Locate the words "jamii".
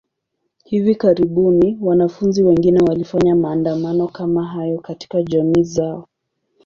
5.23-5.63